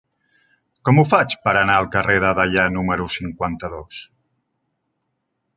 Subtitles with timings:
[0.87, 4.03] Com ho faig per anar al carrer de Deià número cinquanta-dos?